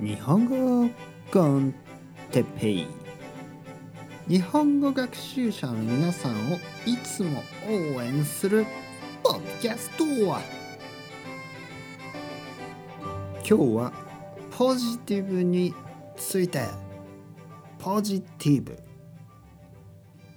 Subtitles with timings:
[0.00, 0.88] 日本語
[1.30, 1.74] コン
[2.32, 2.86] テペイ。
[4.26, 8.64] 日本語学習者の皆さんをいつも応援する
[9.22, 10.38] ポッキャスト今
[13.42, 13.92] 日は
[14.50, 15.74] ポジティブに
[16.16, 16.64] ついて。
[17.78, 18.78] ポジティブ。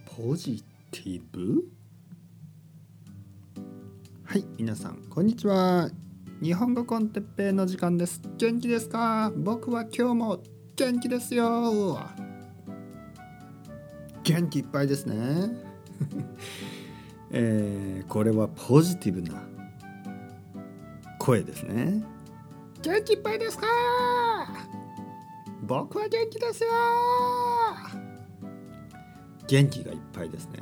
[0.05, 0.61] ポジ
[0.91, 1.63] ティブ？
[4.25, 5.89] はい皆さんこんにちは。
[6.43, 8.19] 日本語コンテッペイの時間です。
[8.37, 9.31] 元気ですか？
[9.33, 10.39] 僕は今日も
[10.75, 11.97] 元気ですよ。
[14.23, 15.15] 元気いっぱいですね。
[17.31, 19.41] えー、これはポジティブな
[21.17, 22.03] 声ですね。
[22.81, 23.65] 元気いっぱいですか？
[25.61, 26.69] 僕は元気ですよ。
[29.47, 30.59] 元気がいっぱいですね。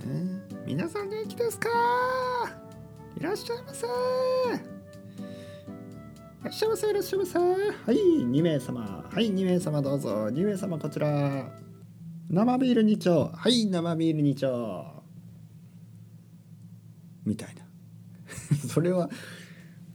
[0.67, 1.69] 皆さん元気ですか？
[3.17, 3.87] いらっしゃいませ。
[6.41, 7.45] いらっしゃいませいらっしゃいませは
[7.93, 8.81] い2名様。
[8.81, 10.09] はい2名様どうぞ。
[10.25, 11.51] 2名様こちら。
[12.31, 13.31] 生ビール2丁。
[13.31, 15.03] はい生ビール2丁。
[17.27, 17.61] みたいな。
[18.67, 19.11] それは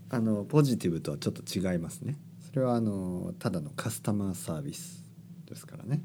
[0.08, 2.16] あのポジティブとはちょっと違いますね。
[2.38, 5.04] それはあのただのカスタマーサービス
[5.46, 6.00] ですからね。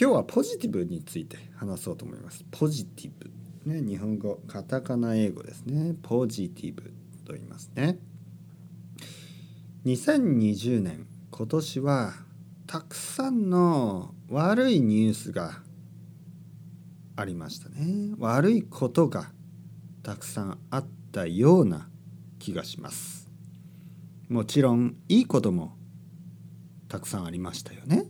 [0.00, 2.46] 今日はポジティブについて話そうと思います。
[2.50, 3.10] ポジティ
[3.66, 3.70] ブ。
[3.70, 5.94] ね日本語カタカナ英語ですね。
[6.00, 6.94] ポジティブ
[7.26, 7.98] と言いますね。
[9.86, 12.12] 2020年今年は
[12.66, 15.60] たくさんの悪いニュースが
[17.14, 18.12] ありましたね。
[18.18, 19.30] 悪いことが
[20.02, 21.88] たくさんあったような
[22.40, 23.30] 気がします。
[24.28, 25.76] もちろんいいことも
[26.88, 28.06] たくさんありましたよね。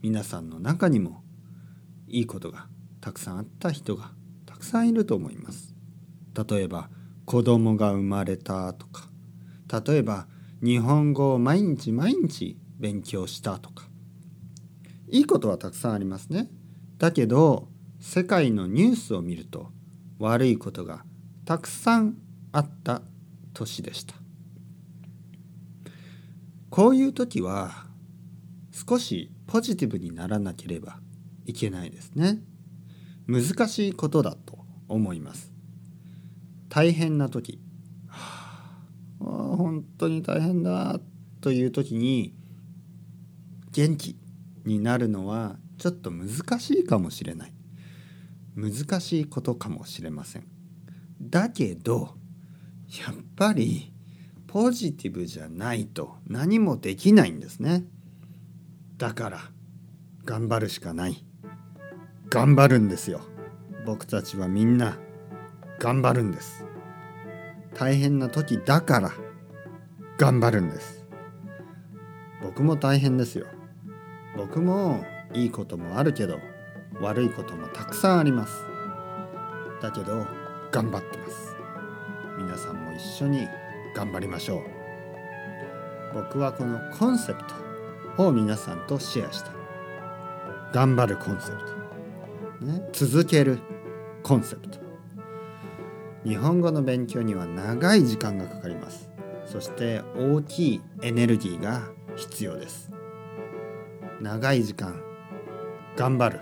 [0.00, 1.22] 皆さんの中にも
[2.08, 2.66] いいことが
[3.02, 4.12] たくさんあった人が
[4.46, 5.74] たくさんいると思います。
[6.48, 6.88] 例えば
[7.26, 9.10] 子供が生まれたとか。
[9.86, 10.28] 例えば
[10.62, 13.88] 日本語を毎日毎日勉強したとか。
[15.08, 16.48] いいことはたくさんありますね。
[16.98, 17.68] だけど
[18.00, 19.72] 世界のニュースを見ると
[20.18, 21.04] 悪いことが
[21.44, 22.16] たくさん
[22.52, 23.02] あった
[23.54, 24.14] 年でした。
[26.70, 27.86] こういう時は
[28.72, 31.00] 少しポジティブにならなければ
[31.44, 32.40] いけないですね。
[33.26, 34.58] 難しいことだと
[34.88, 35.52] 思います。
[36.68, 37.60] 大変な時。
[39.56, 41.00] 本当に大変だ
[41.40, 42.34] という時に
[43.72, 44.16] 元気
[44.64, 47.54] になるのはちょっと難しいかもしれない。
[48.54, 50.46] 難しいことかもしれません。
[51.20, 52.14] だけど
[53.06, 53.92] やっぱり
[54.46, 57.84] ポジティブじゃないと何もできないんですね。
[58.98, 59.40] だから
[60.24, 61.24] 頑張るしかない。
[62.28, 63.20] 頑張るんですよ。
[63.86, 64.98] 僕たちはみんな
[65.78, 66.64] 頑張るんです。
[67.74, 69.12] 大変な時だから
[70.22, 71.04] 頑張るんです。
[72.44, 73.46] 僕も大変ですよ。
[74.36, 76.38] 僕もいいこともあるけど
[77.00, 78.54] 悪いこともたくさんあります。
[79.80, 80.24] だけど
[80.70, 81.56] 頑張ってます。
[82.38, 83.48] 皆さんも一緒に
[83.96, 84.62] 頑張りましょう。
[86.14, 87.40] 僕はこのコンセプ
[88.16, 89.50] トを皆さんとシェアした
[90.72, 91.58] 頑張るコンセプ
[92.60, 93.58] ト、ね、続ける
[94.22, 94.78] コンセプト。
[96.24, 99.11] 日本語の勉強には長い時間がかかります。
[99.52, 101.82] そして大きいエネルギーが
[102.16, 102.90] 必要です。
[104.22, 104.98] 長い時間
[105.94, 106.40] 頑張る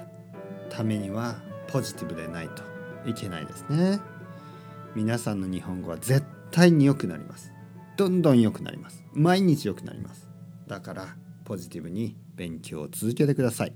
[0.69, 2.63] ためにはポジティブでないと
[3.05, 3.99] いけないですね。
[4.95, 7.53] 皆さんの日本語は絶対に良くなります。
[7.97, 9.03] どんどん良くなります。
[9.13, 10.29] 毎日良くなります。
[10.69, 13.73] だからポジティブに勉強を続けてください。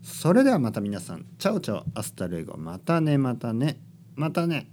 [0.00, 1.26] それではまた皆さん。
[1.38, 2.56] Chao chao。Hasta luego。
[2.56, 3.80] またねまたね。
[4.14, 4.70] またね。